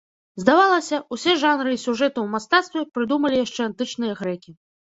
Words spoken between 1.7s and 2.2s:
і сюжэты